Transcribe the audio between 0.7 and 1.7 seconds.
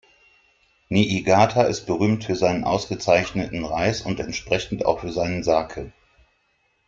Niigata